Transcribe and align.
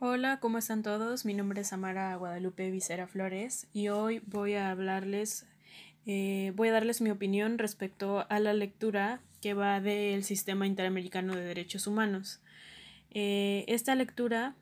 Hola, 0.00 0.40
¿cómo 0.40 0.58
están 0.58 0.82
todos? 0.82 1.24
Mi 1.24 1.34
nombre 1.34 1.60
es 1.60 1.72
Amara 1.72 2.16
Guadalupe 2.16 2.68
Vicera 2.72 3.06
Flores 3.06 3.68
y 3.72 3.88
hoy 3.88 4.20
voy 4.26 4.54
a 4.54 4.70
hablarles, 4.70 5.46
eh, 6.04 6.52
voy 6.56 6.68
a 6.68 6.72
darles 6.72 7.00
mi 7.00 7.10
opinión 7.10 7.58
respecto 7.58 8.26
a 8.28 8.40
la 8.40 8.54
lectura 8.54 9.20
que 9.40 9.54
va 9.54 9.80
del 9.80 10.24
Sistema 10.24 10.66
Interamericano 10.66 11.36
de 11.36 11.44
Derechos 11.44 11.86
Humanos. 11.86 12.40
Eh, 13.12 13.64
esta 13.68 13.94
lectura 13.94 14.56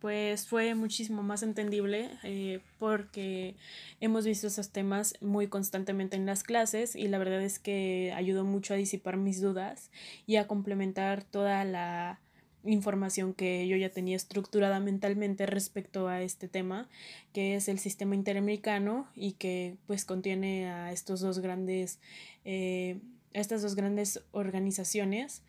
pues 0.00 0.46
fue 0.46 0.74
muchísimo 0.74 1.22
más 1.22 1.42
entendible 1.42 2.10
eh, 2.22 2.60
porque 2.78 3.56
hemos 4.00 4.26
visto 4.26 4.48
esos 4.48 4.68
temas 4.68 5.14
muy 5.22 5.46
constantemente 5.46 6.16
en 6.16 6.26
las 6.26 6.42
clases 6.42 6.94
y 6.94 7.08
la 7.08 7.16
verdad 7.16 7.42
es 7.42 7.58
que 7.58 8.12
ayudó 8.14 8.44
mucho 8.44 8.74
a 8.74 8.76
disipar 8.76 9.16
mis 9.16 9.40
dudas 9.40 9.90
y 10.26 10.36
a 10.36 10.46
complementar 10.46 11.24
toda 11.24 11.64
la 11.64 12.20
información 12.64 13.34
que 13.34 13.66
yo 13.68 13.76
ya 13.76 13.90
tenía 13.90 14.16
estructurada 14.16 14.80
mentalmente 14.80 15.46
respecto 15.46 16.08
a 16.08 16.22
este 16.22 16.48
tema, 16.48 16.88
que 17.32 17.54
es 17.56 17.68
el 17.68 17.78
sistema 17.78 18.14
interamericano 18.14 19.08
y 19.14 19.32
que 19.32 19.76
pues 19.86 20.04
contiene 20.04 20.68
a 20.68 20.92
estos 20.92 21.20
dos 21.20 21.38
grandes, 21.40 22.00
eh, 22.44 22.98
estas 23.32 23.62
dos 23.62 23.74
grandes 23.74 24.22
organizaciones 24.32 25.42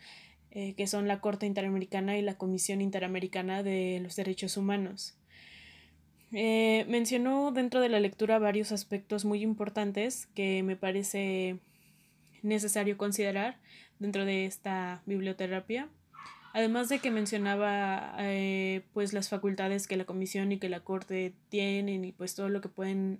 eh, 0.58 0.74
que 0.78 0.88
son 0.88 1.10
la 1.10 1.20
Corte 1.20 1.46
Interamericana 1.46 2.18
y 2.18 2.22
la 2.22 2.38
Comisión 2.38 2.80
Interamericana 2.80 3.62
de 3.62 4.00
los 4.02 4.16
Derechos 4.16 4.56
Humanos. 4.56 5.18
Eh, 6.32 6.86
mencionó 6.88 7.52
dentro 7.52 7.82
de 7.82 7.90
la 7.90 8.00
lectura 8.00 8.40
varios 8.40 8.72
aspectos 8.72 9.26
muy 9.26 9.42
importantes 9.42 10.28
que 10.34 10.64
me 10.64 10.78
parece 10.78 11.60
necesario 12.42 12.98
considerar 12.98 13.58
dentro 14.00 14.24
de 14.24 14.46
esta 14.46 15.02
biblioterapia. 15.06 15.90
Además 16.56 16.88
de 16.88 17.00
que 17.00 17.12
mencionaba 17.12 18.16
eh, 18.18 18.86
pues 18.94 19.12
las 19.12 19.28
facultades 19.28 19.88
que 19.88 19.98
la 19.98 20.06
comisión 20.06 20.54
y 20.54 20.58
que 20.58 20.70
la 20.70 20.80
corte 20.80 21.34
tienen 21.50 22.06
y 22.06 22.14
pues 22.14 22.34
todo 22.34 22.48
lo 22.48 22.62
que 22.62 22.70
pueden 22.70 23.20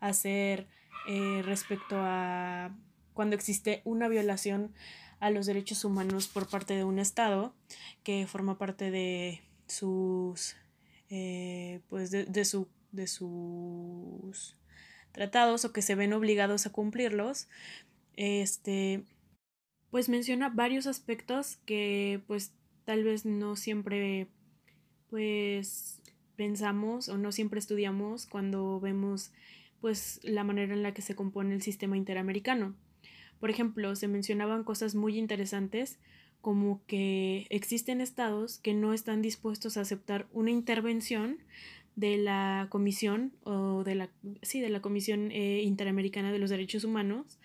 hacer 0.00 0.66
eh, 1.08 1.40
respecto 1.46 1.96
a 1.96 2.76
cuando 3.14 3.36
existe 3.36 3.80
una 3.86 4.06
violación 4.06 4.74
a 5.18 5.30
los 5.30 5.46
derechos 5.46 5.82
humanos 5.86 6.28
por 6.28 6.46
parte 6.46 6.74
de 6.74 6.84
un 6.84 6.98
estado 6.98 7.54
que 8.02 8.26
forma 8.26 8.58
parte 8.58 8.90
de 8.90 9.40
sus 9.66 10.54
eh, 11.08 11.80
pues 11.88 12.10
de, 12.10 12.44
su, 12.44 12.68
de 12.92 13.06
sus 13.06 14.58
tratados 15.12 15.64
o 15.64 15.72
que 15.72 15.80
se 15.80 15.94
ven 15.94 16.12
obligados 16.12 16.66
a 16.66 16.70
cumplirlos 16.70 17.48
este 18.12 19.04
pues 19.90 20.10
menciona 20.10 20.50
varios 20.50 20.86
aspectos 20.86 21.56
que 21.64 22.20
pues 22.26 22.52
tal 22.84 23.04
vez 23.04 23.24
no 23.24 23.56
siempre 23.56 24.28
pues 25.10 26.00
pensamos 26.36 27.08
o 27.08 27.18
no 27.18 27.32
siempre 27.32 27.58
estudiamos 27.58 28.26
cuando 28.26 28.80
vemos 28.80 29.32
pues 29.80 30.20
la 30.22 30.44
manera 30.44 30.74
en 30.74 30.82
la 30.82 30.94
que 30.94 31.02
se 31.02 31.14
compone 31.14 31.54
el 31.54 31.62
sistema 31.62 31.96
interamericano. 31.96 32.74
Por 33.38 33.50
ejemplo, 33.50 33.94
se 33.96 34.08
mencionaban 34.08 34.64
cosas 34.64 34.94
muy 34.94 35.18
interesantes 35.18 35.98
como 36.40 36.82
que 36.86 37.46
existen 37.50 38.00
estados 38.00 38.58
que 38.58 38.74
no 38.74 38.92
están 38.92 39.22
dispuestos 39.22 39.76
a 39.76 39.82
aceptar 39.82 40.26
una 40.32 40.50
intervención 40.50 41.38
de 41.96 42.16
la 42.16 42.68
Comisión 42.70 43.32
o 43.44 43.84
de 43.84 43.94
la, 43.94 44.10
sí, 44.42 44.60
de 44.60 44.68
la 44.68 44.80
Comisión 44.80 45.30
eh, 45.30 45.62
Interamericana 45.62 46.32
de 46.32 46.38
los 46.38 46.50
Derechos 46.50 46.84
Humanos 46.84 47.38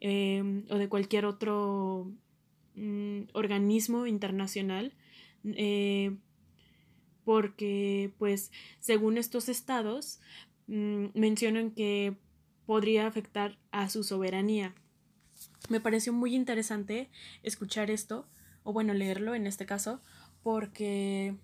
eh, 0.00 0.64
o 0.68 0.76
de 0.76 0.88
cualquier 0.88 1.24
otro 1.24 2.10
Mm, 2.74 3.24
organismo 3.34 4.06
internacional 4.06 4.94
eh, 5.44 6.16
porque 7.22 8.14
pues 8.18 8.50
según 8.80 9.18
estos 9.18 9.50
estados 9.50 10.20
mm, 10.68 11.08
mencionan 11.12 11.72
que 11.72 12.16
podría 12.64 13.06
afectar 13.06 13.58
a 13.72 13.90
su 13.90 14.04
soberanía. 14.04 14.74
Me 15.68 15.80
pareció 15.80 16.14
muy 16.14 16.34
interesante 16.34 17.10
escuchar 17.42 17.90
esto, 17.90 18.26
o 18.62 18.72
bueno, 18.72 18.94
leerlo 18.94 19.34
en 19.34 19.46
este 19.46 19.66
caso, 19.66 20.00
porque 20.42 21.36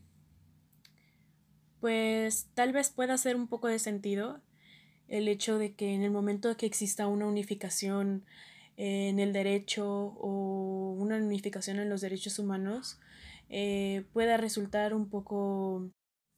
pues 1.80 2.48
tal 2.54 2.72
vez 2.72 2.90
pueda 2.90 3.14
hacer 3.14 3.36
un 3.36 3.48
poco 3.48 3.68
de 3.68 3.78
sentido 3.78 4.40
el 5.08 5.28
hecho 5.28 5.58
de 5.58 5.74
que 5.74 5.94
en 5.94 6.02
el 6.02 6.10
momento 6.10 6.48
de 6.48 6.56
que 6.56 6.66
exista 6.66 7.06
una 7.06 7.26
unificación 7.26 8.24
en 8.78 9.18
el 9.18 9.32
derecho 9.32 9.86
o 9.86 10.94
una 10.96 11.16
unificación 11.16 11.80
en 11.80 11.90
los 11.90 12.00
derechos 12.00 12.38
humanos 12.38 13.00
eh, 13.50 14.04
pueda 14.12 14.36
resultar 14.36 14.94
un 14.94 15.10
poco 15.10 15.90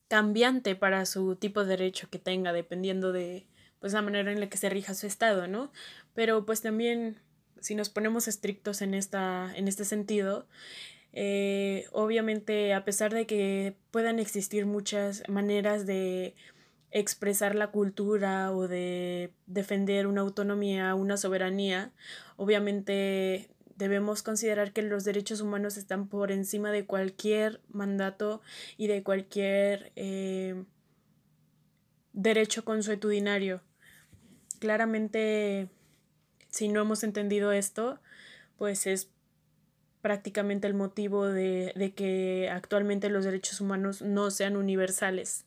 cambiante 0.09 0.75
para 0.75 1.05
su 1.05 1.37
tipo 1.37 1.63
de 1.63 1.77
derecho 1.77 2.09
que 2.11 2.19
tenga, 2.19 2.55
dependiendo 2.55 3.13
de 3.13 3.47
pues 3.79 3.93
la 3.93 4.01
manera 4.01 4.33
en 4.33 4.41
la 4.41 4.49
que 4.49 4.57
se 4.57 4.71
rija 4.71 4.95
su 4.95 5.07
estado, 5.07 5.49
¿no? 5.49 5.71
Pero 6.15 6.47
pues 6.47 6.63
también 6.63 7.19
si 7.61 7.75
nos 7.75 7.91
ponemos 7.91 8.27
estrictos 8.27 8.81
en 8.81 8.95
esta 8.95 9.53
en 9.55 9.69
este 9.69 9.85
sentido, 9.85 10.49
eh, 11.13 11.87
obviamente 11.93 12.73
a 12.73 12.87
pesar 12.87 13.13
de 13.13 13.27
que 13.27 13.77
puedan 13.91 14.19
existir 14.19 14.65
muchas 14.65 15.29
maneras 15.29 15.85
de 15.85 16.35
expresar 16.91 17.55
la 17.55 17.69
cultura 17.69 18.53
o 18.53 18.67
de 18.67 19.33
defender 19.47 20.07
una 20.07 20.23
autonomía, 20.23 20.95
una 20.95 21.17
soberanía, 21.17 21.93
obviamente 22.37 23.49
debemos 23.77 24.23
considerar 24.23 24.73
que 24.73 24.83
los 24.83 25.05
derechos 25.05 25.41
humanos 25.41 25.77
están 25.77 26.09
por 26.09 26.33
encima 26.33 26.71
de 26.71 26.85
cualquier 26.85 27.61
mandato 27.69 28.43
y 28.77 28.89
de 28.89 29.03
cualquier 29.03 29.93
eh, 29.97 30.65
derecho 32.13 32.65
consuetudinario. 32.65 33.63
Claramente, 34.59 35.71
si 36.51 36.69
no 36.69 36.83
hemos 36.83 37.05
entendido 37.05 37.53
esto, 37.53 38.01
pues 38.59 38.87
es 38.87 39.09
prácticamente 40.03 40.67
el 40.67 40.75
motivo 40.75 41.27
de, 41.27 41.73
de 41.75 41.95
que 41.95 42.51
actualmente 42.51 43.09
los 43.09 43.25
derechos 43.25 43.61
humanos 43.61 44.03
no 44.03 44.31
sean 44.31 44.57
universales 44.57 45.47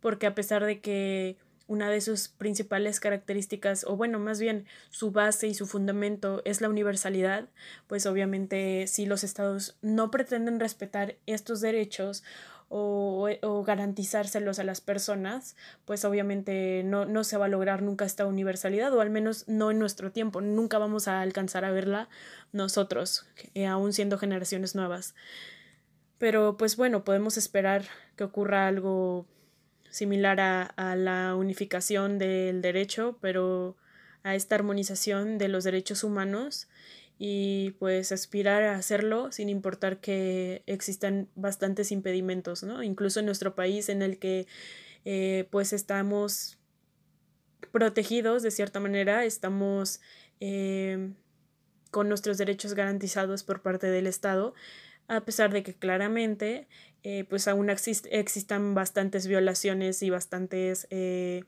porque 0.00 0.26
a 0.26 0.34
pesar 0.34 0.64
de 0.64 0.80
que 0.80 1.36
una 1.70 1.88
de 1.88 2.00
sus 2.00 2.26
principales 2.26 2.98
características, 2.98 3.84
o 3.84 3.96
bueno, 3.96 4.18
más 4.18 4.40
bien 4.40 4.66
su 4.90 5.12
base 5.12 5.46
y 5.46 5.54
su 5.54 5.68
fundamento 5.68 6.42
es 6.44 6.60
la 6.60 6.68
universalidad, 6.68 7.48
pues 7.86 8.06
obviamente 8.06 8.88
si 8.88 9.06
los 9.06 9.22
estados 9.22 9.78
no 9.80 10.10
pretenden 10.10 10.58
respetar 10.58 11.14
estos 11.26 11.60
derechos 11.60 12.24
o, 12.68 13.28
o 13.42 13.62
garantizárselos 13.62 14.58
a 14.58 14.64
las 14.64 14.80
personas, 14.80 15.54
pues 15.84 16.04
obviamente 16.04 16.82
no, 16.84 17.04
no 17.04 17.22
se 17.22 17.36
va 17.36 17.44
a 17.44 17.48
lograr 17.48 17.82
nunca 17.82 18.04
esta 18.04 18.26
universalidad, 18.26 18.92
o 18.92 19.00
al 19.00 19.10
menos 19.10 19.46
no 19.46 19.70
en 19.70 19.78
nuestro 19.78 20.10
tiempo, 20.10 20.40
nunca 20.40 20.78
vamos 20.78 21.06
a 21.06 21.20
alcanzar 21.20 21.64
a 21.64 21.70
verla 21.70 22.08
nosotros, 22.50 23.26
eh, 23.54 23.66
aún 23.66 23.92
siendo 23.92 24.18
generaciones 24.18 24.74
nuevas. 24.74 25.14
Pero 26.18 26.56
pues 26.56 26.76
bueno, 26.76 27.04
podemos 27.04 27.36
esperar 27.36 27.84
que 28.16 28.24
ocurra 28.24 28.66
algo 28.66 29.26
similar 29.90 30.40
a, 30.40 30.96
la 30.96 31.34
unificación 31.36 32.18
del 32.18 32.62
derecho, 32.62 33.18
pero 33.20 33.76
a 34.22 34.34
esta 34.34 34.54
armonización 34.54 35.38
de 35.38 35.48
los 35.48 35.64
derechos 35.64 36.04
humanos 36.04 36.68
y 37.18 37.72
pues 37.78 38.12
aspirar 38.12 38.62
a 38.62 38.76
hacerlo 38.76 39.30
sin 39.32 39.48
importar 39.48 40.00
que 40.00 40.62
existan 40.66 41.28
bastantes 41.34 41.92
impedimentos, 41.92 42.62
¿no? 42.62 42.82
Incluso 42.82 43.20
en 43.20 43.26
nuestro 43.26 43.54
país 43.54 43.88
en 43.88 44.00
el 44.00 44.18
que 44.18 44.46
eh, 45.04 45.46
pues 45.50 45.72
estamos 45.72 46.58
protegidos 47.72 48.42
de 48.42 48.50
cierta 48.50 48.80
manera, 48.80 49.24
estamos 49.24 50.00
eh, 50.40 51.12
con 51.90 52.08
nuestros 52.08 52.38
derechos 52.38 52.74
garantizados 52.74 53.42
por 53.42 53.62
parte 53.62 53.88
del 53.88 54.06
Estado, 54.06 54.54
a 55.08 55.24
pesar 55.24 55.52
de 55.52 55.62
que 55.62 55.74
claramente 55.74 56.68
eh, 57.02 57.24
pues 57.28 57.48
aún 57.48 57.70
existan 57.70 58.74
bastantes 58.74 59.26
violaciones 59.26 60.02
y 60.02 60.10
bastantes 60.10 60.86
eh, 60.90 61.44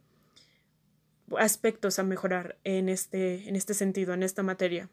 aspectos 1.38 1.99
a 1.99 2.03
mejorar 2.03 2.56
en 2.65 2.88
este, 2.88 3.49
en 3.49 3.56
este 3.56 3.75
sentido, 3.75 4.15
en 4.15 4.23
esta 4.23 4.43
materia. 4.43 4.88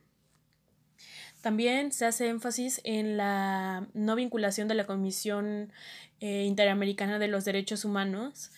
También 1.42 1.94
se 1.94 2.06
hace 2.06 2.28
énfasis 2.28 2.82
en 2.84 3.16
la 3.16 3.88
no 3.94 4.16
vinculación 4.16 4.68
de 4.68 4.76
la 4.76 4.86
Comisión 4.86 5.72
eh, 6.20 6.44
Interamericana 6.44 7.18
de 7.18 7.30
los 7.30 7.46
Derechos 7.46 7.86
Humanos 7.86 8.52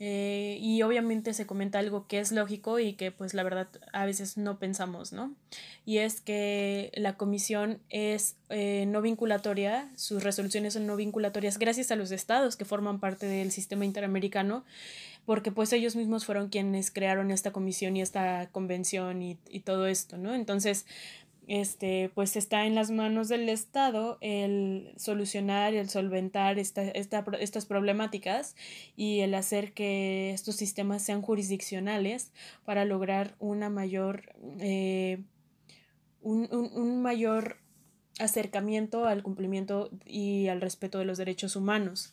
eh, 0.00 0.58
y 0.60 0.82
obviamente 0.82 1.34
se 1.34 1.46
comenta 1.46 1.80
algo 1.80 2.06
que 2.06 2.20
es 2.20 2.30
lógico 2.30 2.78
y 2.78 2.92
que 2.92 3.10
pues 3.10 3.34
la 3.34 3.42
verdad 3.42 3.68
a 3.92 4.06
veces 4.06 4.36
no 4.36 4.58
pensamos, 4.58 5.12
¿no? 5.12 5.34
Y 5.84 5.98
es 5.98 6.20
que 6.20 6.92
la 6.94 7.16
comisión 7.16 7.80
es 7.90 8.36
eh, 8.48 8.84
no 8.86 9.02
vinculatoria, 9.02 9.90
sus 9.96 10.22
resoluciones 10.22 10.74
son 10.74 10.86
no 10.86 10.94
vinculatorias 10.94 11.58
gracias 11.58 11.90
a 11.90 11.96
los 11.96 12.12
estados 12.12 12.56
que 12.56 12.64
forman 12.64 13.00
parte 13.00 13.26
del 13.26 13.50
sistema 13.50 13.84
interamericano, 13.84 14.64
porque 15.26 15.50
pues 15.50 15.72
ellos 15.72 15.96
mismos 15.96 16.24
fueron 16.24 16.48
quienes 16.48 16.92
crearon 16.92 17.32
esta 17.32 17.50
comisión 17.50 17.96
y 17.96 18.02
esta 18.02 18.48
convención 18.52 19.20
y, 19.20 19.36
y 19.50 19.60
todo 19.60 19.88
esto, 19.88 20.16
¿no? 20.16 20.32
Entonces, 20.34 20.86
este, 21.48 22.10
pues 22.14 22.36
está 22.36 22.66
en 22.66 22.74
las 22.74 22.90
manos 22.90 23.28
del 23.28 23.48
Estado 23.48 24.18
el 24.20 24.92
solucionar, 24.96 25.74
el 25.74 25.88
solventar 25.88 26.58
esta, 26.58 26.82
estas 26.82 27.66
problemáticas 27.66 28.54
y 28.96 29.20
el 29.20 29.34
hacer 29.34 29.72
que 29.72 30.30
estos 30.30 30.56
sistemas 30.56 31.02
sean 31.02 31.22
jurisdiccionales 31.22 32.32
para 32.66 32.84
lograr 32.84 33.34
una 33.38 33.70
mayor, 33.70 34.34
eh, 34.60 35.24
un, 36.20 36.48
un 36.52 37.02
mayor 37.02 37.56
acercamiento 38.20 39.06
al 39.06 39.22
cumplimiento 39.22 39.90
y 40.04 40.48
al 40.48 40.60
respeto 40.60 40.98
de 40.98 41.06
los 41.06 41.16
derechos 41.16 41.56
humanos. 41.56 42.12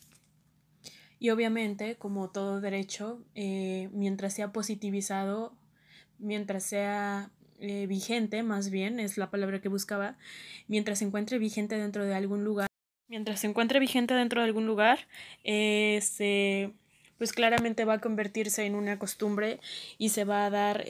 Y 1.19 1.29
obviamente, 1.31 1.95
como 1.95 2.29
todo 2.29 2.61
derecho, 2.61 3.21
eh, 3.35 3.89
mientras 3.91 4.33
sea 4.33 4.53
positivizado, 4.53 5.53
mientras 6.19 6.63
sea 6.63 7.31
eh, 7.59 7.87
vigente, 7.87 8.43
más 8.43 8.69
bien, 8.69 8.99
es 8.99 9.17
la 9.17 9.29
palabra 9.29 9.61
que 9.61 9.69
buscaba, 9.69 10.17
mientras 10.67 10.99
se 10.99 11.05
encuentre 11.05 11.37
vigente 11.37 11.77
dentro 11.77 12.05
de 12.05 12.13
algún 12.13 12.43
lugar, 12.43 12.67
mientras 13.07 13.39
se 13.39 13.47
encuentre 13.47 13.79
vigente 13.79 14.13
dentro 14.13 14.41
de 14.41 14.47
algún 14.47 14.65
lugar, 14.65 15.07
eh, 15.43 16.71
pues 17.17 17.33
claramente 17.33 17.85
va 17.85 17.93
a 17.93 18.01
convertirse 18.01 18.65
en 18.65 18.75
una 18.75 18.99
costumbre 18.99 19.59
y 19.97 20.09
se 20.09 20.25
va 20.25 20.45
a 20.45 20.49
dar 20.49 20.85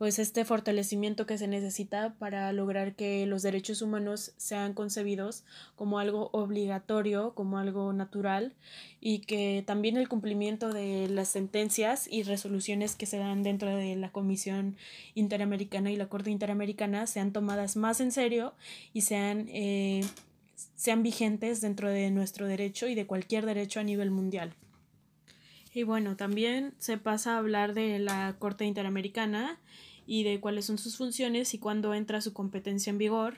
pues 0.00 0.18
este 0.18 0.46
fortalecimiento 0.46 1.26
que 1.26 1.36
se 1.36 1.46
necesita 1.46 2.14
para 2.14 2.50
lograr 2.54 2.94
que 2.94 3.26
los 3.26 3.42
derechos 3.42 3.82
humanos 3.82 4.32
sean 4.38 4.72
concebidos 4.72 5.44
como 5.76 5.98
algo 5.98 6.30
obligatorio, 6.32 7.34
como 7.34 7.58
algo 7.58 7.92
natural 7.92 8.54
y 9.02 9.18
que 9.18 9.62
también 9.66 9.98
el 9.98 10.08
cumplimiento 10.08 10.72
de 10.72 11.06
las 11.10 11.28
sentencias 11.28 12.08
y 12.10 12.22
resoluciones 12.22 12.96
que 12.96 13.04
se 13.04 13.18
dan 13.18 13.42
dentro 13.42 13.76
de 13.76 13.94
la 13.94 14.10
Comisión 14.10 14.78
Interamericana 15.14 15.90
y 15.90 15.96
la 15.96 16.08
Corte 16.08 16.30
Interamericana 16.30 17.06
sean 17.06 17.34
tomadas 17.34 17.76
más 17.76 18.00
en 18.00 18.10
serio 18.10 18.54
y 18.94 19.02
sean, 19.02 19.50
eh, 19.50 20.00
sean 20.76 21.02
vigentes 21.02 21.60
dentro 21.60 21.90
de 21.90 22.10
nuestro 22.10 22.46
derecho 22.46 22.88
y 22.88 22.94
de 22.94 23.06
cualquier 23.06 23.44
derecho 23.44 23.80
a 23.80 23.84
nivel 23.84 24.10
mundial. 24.10 24.54
Y 25.72 25.82
bueno, 25.84 26.16
también 26.16 26.72
se 26.78 26.96
pasa 26.96 27.34
a 27.34 27.38
hablar 27.38 27.74
de 27.74 27.98
la 27.98 28.34
Corte 28.38 28.64
Interamericana 28.64 29.58
y 30.10 30.24
de 30.24 30.40
cuáles 30.40 30.64
son 30.64 30.76
sus 30.76 30.96
funciones 30.96 31.54
y 31.54 31.58
cuándo 31.58 31.94
entra 31.94 32.20
su 32.20 32.32
competencia 32.32 32.90
en 32.90 32.98
vigor, 32.98 33.36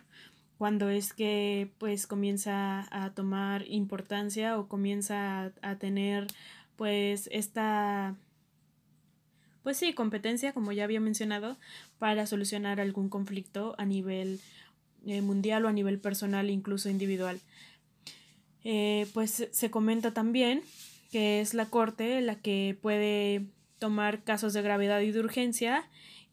cuándo 0.57 0.89
es 0.89 1.13
que 1.13 1.71
pues 1.77 2.07
comienza 2.07 2.89
a 2.91 3.11
tomar 3.11 3.69
importancia 3.69 4.59
o 4.59 4.69
comienza 4.69 5.53
a, 5.61 5.77
tener 5.77 6.29
pues 6.77 7.29
esta 7.31 8.17
pues 9.63 9.77
sí, 9.77 9.93
competencia, 9.93 10.55
como 10.55 10.73
ya 10.73 10.85
había 10.85 10.99
mencionado, 10.99 11.59
para 11.99 12.27
solucionar 12.27 12.81
algún 12.81 13.11
conflicto 13.11 13.75
a 13.77 13.85
nivel 13.85 14.41
eh, 15.05 15.21
mundial 15.21 15.67
o 15.67 15.69
a 15.69 15.73
nivel 15.75 15.99
personal, 15.99 16.49
incluso 16.49 16.89
individual. 16.89 17.39
Eh, 18.65 19.07
pues 19.13 19.47
se 19.51 19.71
comenta 19.71 20.15
también 20.15 20.63
que 21.11 21.43
es 21.43 21.53
la 21.53 21.67
Corte 21.67 22.23
la 22.23 22.37
que 22.37 22.79
puede 22.81 23.45
tomar 23.79 24.25
casos 24.25 24.55
de 24.55 24.63
gravedad 24.63 25.01
y 25.01 25.11
de 25.11 25.21
urgencia 25.21 25.85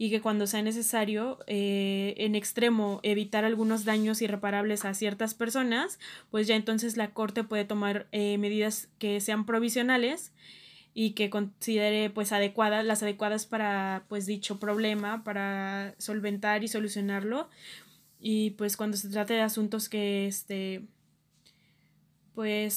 y 0.02 0.10
que 0.10 0.22
cuando 0.22 0.48
sea 0.48 0.62
necesario, 0.62 1.40
eh, 1.46 2.16
en 2.18 2.34
extremo, 2.34 3.02
evitar 3.04 3.44
algunos 3.44 3.84
daños 3.84 4.22
irreparables 4.22 4.86
a 4.86 4.94
ciertas 4.94 5.34
personas, 5.34 6.00
pues 6.32 6.48
ya 6.48 6.56
entonces 6.56 6.96
la 6.96 7.12
Corte 7.12 7.44
puede 7.44 7.66
tomar 7.66 8.08
eh, 8.14 8.38
medidas 8.38 8.88
que 8.98 9.20
sean 9.20 9.46
provisionales 9.46 10.32
y 10.94 11.12
que 11.12 11.30
considere 11.30 12.10
pues 12.10 12.32
adecuadas, 12.32 12.86
las 12.86 13.04
adecuadas 13.04 13.46
para 13.46 14.06
pues 14.08 14.26
dicho 14.26 14.58
problema, 14.58 15.26
para 15.26 15.96
solventar 15.98 16.64
y 16.64 16.70
solucionarlo. 16.70 17.50
Y 18.22 18.52
pues 18.52 18.78
cuando 18.78 18.96
se 18.96 19.10
trate 19.10 19.34
de 19.34 19.42
asuntos 19.42 19.90
que 19.90 20.28
este 20.28 20.82
pues 22.34 22.74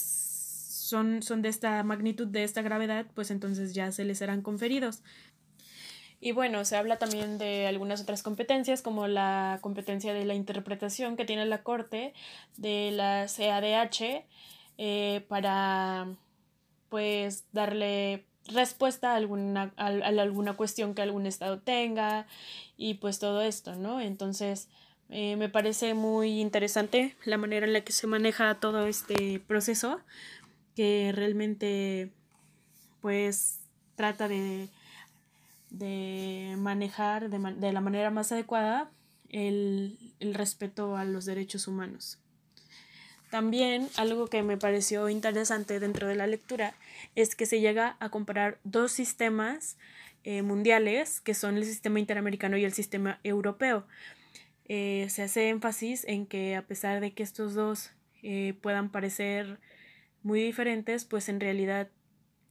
son, 0.93 1.23
son 1.23 1.41
de 1.41 1.51
esta 1.51 1.85
magnitud, 1.85 2.27
de 2.27 2.43
esta 2.43 2.63
gravedad, 2.63 3.07
pues 3.15 3.31
entonces 3.31 3.75
ya 3.75 3.93
se 3.93 4.05
les 4.05 4.19
serán 4.19 4.43
conferidos. 4.43 5.05
Y 6.25 6.31
bueno, 6.31 6.65
se 6.65 6.77
habla 6.77 7.01
también 7.01 7.37
de 7.37 7.67
algunas 7.67 8.01
otras 8.01 8.23
competencias, 8.23 8.81
como 8.81 9.09
la 9.09 9.59
competencia 9.61 10.15
de 10.15 10.25
la 10.25 10.35
interpretación 10.35 11.17
que 11.17 11.25
tiene 11.25 11.45
la 11.47 11.65
Corte 11.65 12.15
de 12.57 12.93
la 12.93 13.27
CADH 13.27 14.25
eh, 14.79 15.25
para 15.27 16.07
pues 16.89 17.45
darle 17.51 18.25
respuesta 18.47 19.15
a 19.15 19.17
alguna, 19.17 19.73
a, 19.77 19.87
alguna 19.87 20.53
cuestión 20.53 20.95
que 20.95 21.03
algún 21.03 21.27
estado 21.27 21.59
tenga 21.59 22.29
y 22.77 22.95
pues 22.95 23.19
todo 23.19 23.43
esto, 23.43 23.75
¿no? 23.75 24.01
Entonces, 24.01 24.69
eh, 25.09 25.35
me 25.35 25.49
parece 25.49 25.95
muy 25.95 26.41
interesante 26.41 27.17
la 27.25 27.37
manera 27.37 27.67
en 27.67 27.73
la 27.73 27.81
que 27.81 27.93
se 27.93 28.07
maneja 28.07 28.61
todo 28.61 28.87
este 28.87 29.41
proceso, 29.41 29.99
que 30.77 31.11
realmente 31.13 32.13
pues 33.01 33.59
trata 33.97 34.29
de 34.29 34.69
de 35.73 36.55
manejar 36.59 37.31
de, 37.31 37.73
la 37.73 37.81
manera 37.81 38.11
más 38.11 38.31
adecuada 38.31 38.91
el, 39.31 39.99
respeto 40.21 40.97
a 40.97 41.05
los 41.05 41.25
derechos 41.25 41.67
humanos. 41.67 42.19
También 43.31 43.89
algo 43.97 44.27
que 44.27 44.43
me 44.43 44.59
pareció 44.59 45.09
interesante 45.09 45.81
dentro 45.81 46.07
de 46.07 46.15
la 46.15 46.27
lectura 46.27 46.75
es 47.15 47.35
que 47.35 47.47
se 47.47 47.61
llega 47.61 47.97
a 47.99 48.11
comparar 48.11 48.59
dos 48.63 48.93
sistemas 48.93 49.79
eh, 50.25 50.43
mundiales, 50.43 51.21
que 51.23 51.33
son 51.33 51.57
el 51.57 51.65
sistema 51.65 51.99
interamericano 51.99 52.59
y 52.59 52.65
el 52.65 52.75
sistema 52.75 53.19
europeo. 53.25 53.87
Eh, 54.67 55.07
se 55.09 55.23
hace 55.23 55.49
énfasis 55.49 56.05
en 56.07 56.27
que 56.27 56.55
a 56.55 56.67
pesar 56.67 57.01
de 57.01 57.15
que 57.15 57.23
estos 57.23 57.55
dos 57.55 57.91
eh, 58.23 58.55
puedan 58.61 58.91
parecer 58.91 59.59
muy 60.23 60.43
diferentes, 60.43 61.07
pues 61.07 61.31
en 61.31 61.41
realidad 61.41 61.89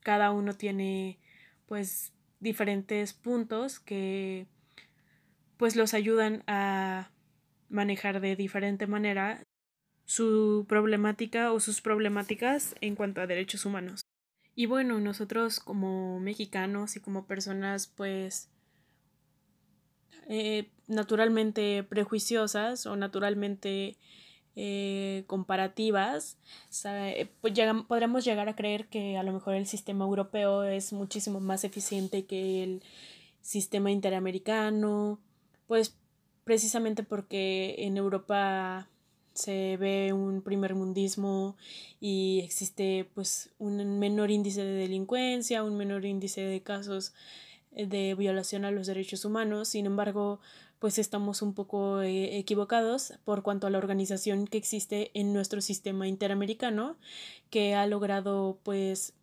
cada 0.01 0.31
uno 0.31 0.55
tiene 0.55 1.19
pues 1.67 2.11
diferentes 2.41 3.13
puntos 3.13 3.79
que 3.79 4.47
pues 5.57 5.75
los 5.75 5.93
ayudan 5.93 6.43
a 6.47 7.11
manejar 7.69 8.19
de 8.19 8.35
diferente 8.35 8.87
manera 8.87 9.43
su 10.05 10.65
problemática 10.67 11.53
o 11.53 11.59
sus 11.59 11.81
problemáticas 11.81 12.75
en 12.81 12.95
cuanto 12.95 13.21
a 13.21 13.27
derechos 13.27 13.65
humanos. 13.65 14.01
Y 14.55 14.65
bueno, 14.65 14.99
nosotros 14.99 15.59
como 15.59 16.19
mexicanos 16.19 16.97
y 16.97 16.99
como 16.99 17.25
personas 17.25 17.87
pues 17.87 18.49
eh, 20.27 20.69
naturalmente 20.87 21.83
prejuiciosas 21.83 22.85
o 22.85 22.95
naturalmente 22.95 23.97
eh, 24.55 25.23
comparativas, 25.27 26.37
pues 27.39 27.53
podremos 27.87 28.25
llegar 28.25 28.49
a 28.49 28.55
creer 28.55 28.87
que 28.87 29.17
a 29.17 29.23
lo 29.23 29.31
mejor 29.31 29.55
el 29.55 29.65
sistema 29.65 30.05
europeo 30.05 30.63
es 30.63 30.93
muchísimo 30.93 31.39
más 31.39 31.63
eficiente 31.63 32.25
que 32.25 32.63
el 32.63 32.83
sistema 33.41 33.91
interamericano, 33.91 35.19
pues 35.67 35.95
precisamente 36.43 37.03
porque 37.03 37.75
en 37.79 37.97
Europa 37.97 38.87
se 39.33 39.77
ve 39.77 40.11
un 40.13 40.41
primer 40.41 40.75
mundismo 40.75 41.55
y 41.99 42.41
existe 42.43 43.09
pues 43.13 43.49
un 43.57 43.99
menor 43.99 44.31
índice 44.31 44.63
de 44.63 44.73
delincuencia, 44.73 45.63
un 45.63 45.77
menor 45.77 46.05
índice 46.05 46.41
de 46.41 46.61
casos 46.61 47.13
de 47.71 48.15
violación 48.15 48.65
a 48.65 48.71
los 48.71 48.87
derechos 48.87 49.23
humanos. 49.23 49.69
Sin 49.69 49.85
embargo, 49.85 50.41
pues 50.81 50.97
estamos 50.97 51.43
un 51.43 51.53
poco 51.53 52.01
eh, 52.01 52.39
equivocados 52.39 53.13
por 53.23 53.43
cuanto 53.43 53.67
a 53.67 53.69
la 53.69 53.77
organización 53.77 54.47
que 54.47 54.57
existe 54.57 55.11
en 55.13 55.31
nuestro 55.31 55.61
sistema 55.61 56.07
interamericano, 56.07 56.97
que 57.51 57.75
ha 57.75 57.85
logrado 57.85 58.57
pues 58.63 59.13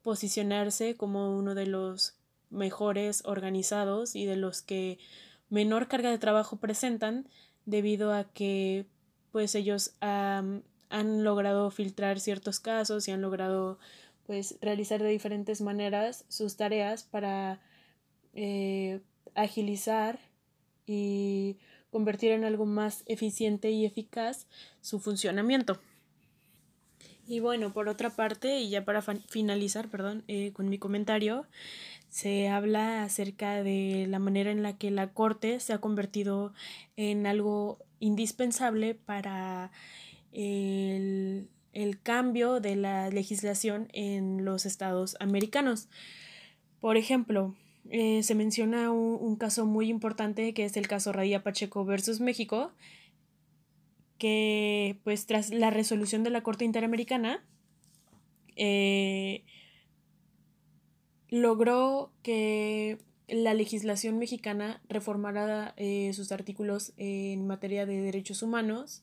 posicionarse 0.00 0.96
como 0.96 1.36
uno 1.36 1.54
de 1.54 1.66
los 1.66 2.16
mejores 2.48 3.22
organizados 3.26 4.16
y 4.16 4.24
de 4.24 4.36
los 4.36 4.62
que 4.62 4.98
menor 5.50 5.86
carga 5.86 6.08
de 6.08 6.16
trabajo 6.16 6.56
presentan 6.56 7.28
debido 7.66 8.14
a 8.14 8.24
que 8.24 8.86
pues 9.32 9.54
ellos 9.54 9.92
han 10.00 10.62
logrado 10.88 11.70
filtrar 11.70 12.20
ciertos 12.20 12.58
casos 12.58 13.06
y 13.06 13.10
han 13.10 13.20
logrado 13.20 13.78
pues 14.24 14.56
realizar 14.62 15.02
de 15.02 15.10
diferentes 15.10 15.60
maneras 15.60 16.24
sus 16.28 16.56
tareas 16.56 17.02
para 17.02 17.60
eh, 18.32 19.02
agilizar 19.34 20.18
y 20.86 21.58
convertir 21.90 22.32
en 22.32 22.44
algo 22.44 22.66
más 22.66 23.02
eficiente 23.06 23.70
y 23.70 23.84
eficaz 23.84 24.46
su 24.80 24.98
funcionamiento. 24.98 25.80
Y 27.26 27.40
bueno, 27.40 27.72
por 27.72 27.88
otra 27.88 28.10
parte, 28.10 28.60
y 28.60 28.70
ya 28.70 28.84
para 28.84 29.00
finalizar, 29.00 29.88
perdón, 29.88 30.24
eh, 30.26 30.52
con 30.52 30.68
mi 30.68 30.78
comentario, 30.78 31.46
se 32.08 32.48
habla 32.48 33.04
acerca 33.04 33.62
de 33.62 34.06
la 34.08 34.18
manera 34.18 34.50
en 34.50 34.62
la 34.62 34.76
que 34.76 34.90
la 34.90 35.12
Corte 35.12 35.60
se 35.60 35.72
ha 35.72 35.78
convertido 35.78 36.52
en 36.96 37.26
algo 37.26 37.78
indispensable 38.00 38.94
para 38.94 39.70
el, 40.32 41.48
el 41.72 42.00
cambio 42.02 42.60
de 42.60 42.76
la 42.76 43.08
legislación 43.08 43.88
en 43.92 44.44
los 44.44 44.66
estados 44.66 45.16
americanos. 45.20 45.88
Por 46.80 46.96
ejemplo, 46.96 47.54
eh, 47.90 48.22
se 48.22 48.34
menciona 48.34 48.90
un, 48.90 49.36
caso 49.36 49.66
muy 49.66 49.88
importante 49.88 50.54
que 50.54 50.64
es 50.64 50.76
el 50.76 50.88
caso 50.88 51.12
Radía 51.12 51.42
Pacheco 51.42 51.84
versus 51.84 52.20
México, 52.20 52.72
que 54.18 54.98
pues 55.04 55.26
tras 55.26 55.50
la 55.50 55.70
resolución 55.70 56.22
de 56.22 56.30
la 56.30 56.42
Corte 56.42 56.64
Interamericana 56.64 57.44
eh, 58.56 59.44
logró 61.28 62.12
que 62.22 62.98
la 63.28 63.54
legislación 63.54 64.18
mexicana 64.18 64.82
reformara 64.88 65.74
eh, 65.76 66.12
sus 66.12 66.32
artículos 66.32 66.92
en 66.96 67.46
materia 67.46 67.86
de 67.86 68.00
derechos 68.00 68.42
humanos 68.42 69.02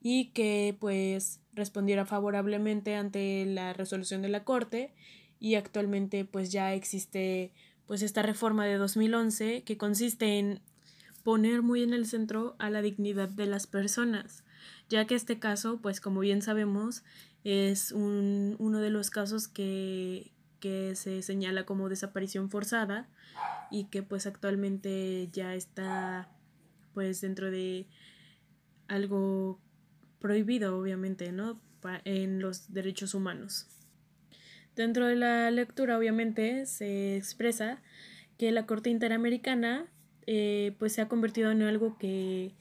y 0.00 0.30
que 0.30 0.76
pues 0.80 1.40
respondiera 1.52 2.06
favorablemente 2.06 2.94
ante 2.94 3.44
la 3.46 3.72
resolución 3.74 4.22
de 4.22 4.28
la 4.28 4.44
Corte 4.44 4.92
y 5.38 5.54
actualmente 5.54 6.24
pues 6.24 6.50
ya 6.50 6.74
existe 6.74 7.52
pues 7.88 8.02
esta 8.02 8.22
reforma 8.22 8.66
de 8.66 8.76
2011 8.76 9.64
que 9.64 9.76
consiste 9.76 10.38
en 10.38 10.60
poner 11.24 11.62
muy 11.62 11.82
en 11.82 11.92
el 11.92 12.06
centro 12.06 12.54
a 12.60 12.70
la 12.70 12.82
dignidad 12.82 13.28
de 13.28 13.46
las 13.46 13.66
personas, 13.66 14.44
ya 14.88 15.06
que 15.06 15.16
este 15.16 15.40
caso 15.40 15.80
pues 15.82 16.00
como 16.00 16.20
bien 16.20 16.42
sabemos 16.42 17.02
es 17.42 17.90
un, 17.90 18.54
uno 18.60 18.80
de 18.80 18.90
los 18.90 19.10
casos 19.10 19.48
que, 19.48 20.32
que 20.60 20.94
se 20.94 21.22
señala 21.22 21.66
como 21.66 21.88
desaparición 21.88 22.50
forzada 22.50 23.08
y 23.70 23.84
que 23.86 24.02
pues 24.02 24.26
actualmente 24.26 25.28
ya 25.32 25.54
está 25.54 26.30
pues 26.94 27.20
dentro 27.20 27.50
de 27.50 27.88
algo 28.86 29.58
prohibido 30.20 30.78
obviamente, 30.78 31.32
¿no? 31.32 31.60
en 32.04 32.40
los 32.40 32.72
derechos 32.72 33.14
humanos. 33.14 33.66
Dentro 34.78 35.08
de 35.08 35.16
la 35.16 35.50
lectura 35.50 35.98
obviamente 35.98 36.64
se 36.64 37.16
expresa 37.16 37.82
que 38.38 38.52
la 38.52 38.64
Corte 38.64 38.90
Interamericana 38.90 39.86
eh, 40.28 40.76
pues 40.78 40.92
se 40.92 41.00
ha 41.00 41.08
convertido 41.08 41.50
en 41.50 41.62
algo 41.62 41.98
que, 41.98 42.54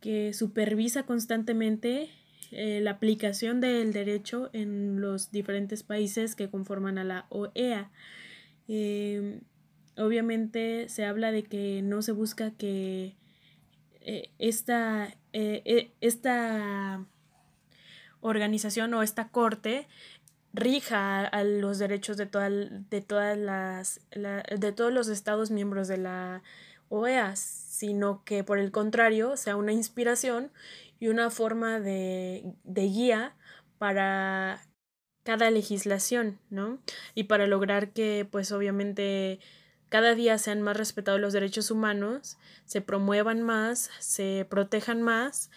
que 0.00 0.32
supervisa 0.34 1.02
constantemente 1.02 2.10
eh, 2.52 2.78
la 2.80 2.92
aplicación 2.92 3.60
del 3.60 3.92
derecho 3.92 4.50
en 4.52 5.00
los 5.00 5.32
diferentes 5.32 5.82
países 5.82 6.36
que 6.36 6.48
conforman 6.48 6.96
a 6.96 7.02
la 7.02 7.26
OEA. 7.30 7.90
Em, 8.68 9.40
obviamente 9.96 10.88
se 10.88 11.04
habla 11.04 11.32
de 11.32 11.42
que 11.42 11.82
no 11.82 12.02
se 12.02 12.12
busca 12.12 12.52
que 12.52 13.16
eh, 14.00 14.30
esta, 14.38 15.12
eh, 15.32 15.90
esta 16.00 17.04
organización 18.20 18.94
o 18.94 19.02
esta 19.02 19.28
corte 19.30 19.88
rija 20.52 21.20
a 21.20 21.44
los 21.44 21.78
derechos 21.78 22.16
de, 22.16 22.26
de 22.90 23.00
todas 23.00 23.38
las 23.38 24.00
de 24.10 24.72
todos 24.72 24.92
los 24.92 25.08
estados 25.08 25.50
miembros 25.50 25.88
de 25.88 25.98
la 25.98 26.42
OEA, 26.88 27.36
sino 27.36 28.22
que 28.24 28.44
por 28.44 28.58
el 28.58 28.70
contrario 28.70 29.36
sea 29.36 29.56
una 29.56 29.72
inspiración 29.72 30.52
y 31.00 31.08
una 31.08 31.30
forma 31.30 31.80
de, 31.80 32.54
de 32.64 32.82
guía 32.82 33.34
para 33.78 34.62
cada 35.24 35.50
legislación, 35.50 36.38
¿no? 36.50 36.78
Y 37.14 37.24
para 37.24 37.46
lograr 37.46 37.92
que, 37.92 38.26
pues 38.30 38.52
obviamente, 38.52 39.40
cada 39.88 40.14
día 40.14 40.38
sean 40.38 40.62
más 40.62 40.76
respetados 40.76 41.20
los 41.20 41.32
derechos 41.32 41.70
humanos, 41.70 42.38
se 42.64 42.80
promuevan 42.80 43.42
más, 43.42 43.90
se 43.98 44.46
protejan 44.48 45.02
más 45.02 45.50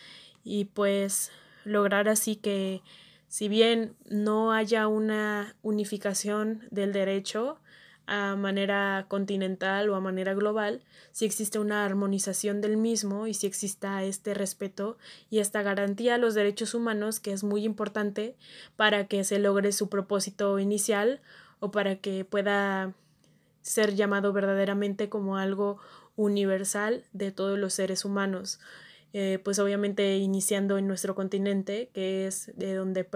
y 0.44 0.66
pues 0.66 1.32
lograr 1.64 2.08
así 2.08 2.36
que 2.36 2.82
si 3.28 3.48
bien 3.50 3.96
no 4.10 4.52
haya 4.52 4.88
una 4.88 5.56
unificación 5.62 6.68
del 6.72 6.94
derecho, 6.94 7.60
a 8.08 8.36
manera 8.36 9.06
continental 9.08 9.90
o 9.90 9.96
a 9.96 10.00
manera 10.00 10.34
global, 10.34 10.82
si 11.12 11.26
existe 11.26 11.60
una 11.60 11.86
armonización 11.86 12.62
del 12.62 12.78
mismo 12.78 13.28
y 13.28 13.34
si 13.34 13.48
exista 13.48 14.04
este 14.04 14.34
respeto 14.34 14.98
y 15.30 15.40
esta 15.40 15.64
garantía 15.64 16.16
a 16.16 16.18
los 16.20 16.34
derechos 16.36 16.74
humanos 16.74 17.20
que 17.20 17.34
es 17.34 17.44
muy 17.44 17.64
importante 17.64 18.36
para 18.76 19.08
que 19.08 19.24
se 19.24 19.40
logre 19.40 19.72
su 19.72 19.90
propósito 19.90 20.60
inicial 20.60 21.22
o 21.60 21.72
para 21.72 21.96
que 21.96 22.26
pueda 22.26 22.94
ser 23.62 23.96
llamado 23.96 24.34
verdaderamente 24.34 25.10
como 25.10 25.38
algo 25.38 25.80
universal 26.16 27.04
de 27.14 27.32
todos 27.32 27.58
los 27.58 27.74
seres 27.74 28.06
humanos. 28.06 28.60
Eh, 29.18 29.40
pues 29.42 29.60
obviamente 29.60 30.18
iniciando 30.18 30.78
en 30.78 30.88
nuestro 30.88 31.16
continente, 31.16 31.90
que 31.94 32.28
es 32.28 32.52
de 32.58 32.74
donde, 32.74 33.08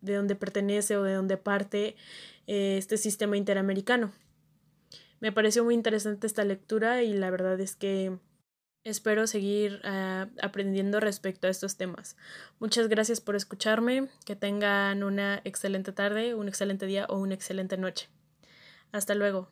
de 0.00 0.14
donde 0.16 0.34
pertenece 0.34 0.96
o 0.96 1.04
de 1.04 1.12
donde 1.12 1.36
parte 1.36 1.94
eh, 2.48 2.76
este 2.76 2.96
sistema 2.96 3.36
interamericano. 3.36 4.10
Me 5.20 5.30
pareció 5.30 5.62
muy 5.62 5.74
interesante 5.74 6.26
esta 6.26 6.42
lectura 6.42 7.04
y 7.04 7.12
la 7.12 7.30
verdad 7.30 7.60
es 7.60 7.76
que 7.76 8.18
espero 8.82 9.28
seguir 9.28 9.80
ah, 9.84 10.26
aprendiendo 10.42 10.98
respecto 10.98 11.46
a 11.46 11.50
estos 11.50 11.76
temas. 11.76 12.16
Muchas 12.58 12.88
gracias 12.88 13.20
por 13.20 13.36
escucharme, 13.36 14.08
que 14.26 14.34
tengan 14.34 15.04
una 15.04 15.40
excelente 15.44 15.92
tarde, 15.92 16.34
un 16.34 16.48
excelente 16.48 16.86
día 16.86 17.06
o 17.08 17.20
una 17.20 17.34
excelente 17.34 17.76
noche. 17.76 18.08
Hasta 18.90 19.14
luego. 19.14 19.48